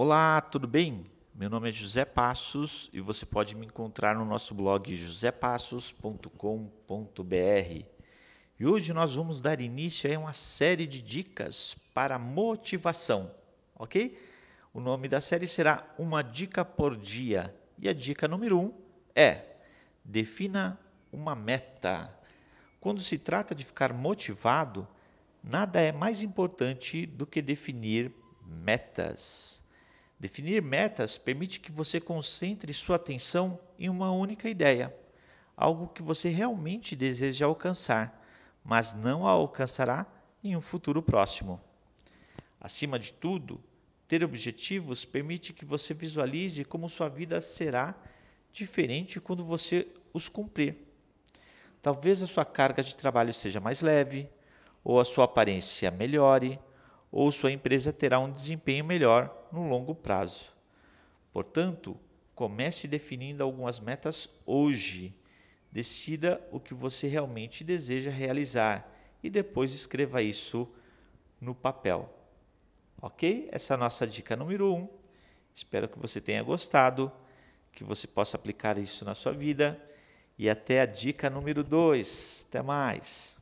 [0.00, 1.10] Olá, tudo bem?
[1.34, 7.84] Meu nome é José Passos e você pode me encontrar no nosso blog josepassos.com.br.
[8.60, 13.28] E hoje nós vamos dar início a uma série de dicas para motivação,
[13.74, 14.16] ok?
[14.72, 17.52] O nome da série será Uma Dica por Dia.
[17.76, 18.72] E a dica número 1 um
[19.16, 19.56] é:
[20.04, 20.78] defina
[21.12, 22.16] uma meta.
[22.78, 24.86] Quando se trata de ficar motivado,
[25.42, 28.12] nada é mais importante do que definir
[28.46, 29.66] metas.
[30.20, 34.92] Definir metas permite que você concentre sua atenção em uma única ideia,
[35.56, 38.26] algo que você realmente deseja alcançar,
[38.64, 40.06] mas não a alcançará
[40.42, 41.60] em um futuro próximo.
[42.60, 43.60] Acima de tudo,
[44.08, 47.94] ter objetivos permite que você visualize como sua vida será
[48.52, 50.76] diferente quando você os cumprir.
[51.80, 54.28] Talvez a sua carga de trabalho seja mais leve,
[54.82, 56.58] ou a sua aparência melhore,
[57.10, 60.46] ou sua empresa terá um desempenho melhor no longo prazo.
[61.32, 61.98] Portanto,
[62.34, 65.14] comece definindo algumas metas hoje.
[65.70, 68.90] Decida o que você realmente deseja realizar
[69.22, 70.68] e depois escreva isso
[71.40, 72.12] no papel.
[73.00, 73.48] Ok?
[73.52, 74.76] Essa é a nossa dica número 1.
[74.76, 74.88] Um.
[75.54, 77.10] Espero que você tenha gostado,
[77.72, 79.80] que você possa aplicar isso na sua vida.
[80.38, 82.46] E até a dica número 2.
[82.48, 83.37] Até mais!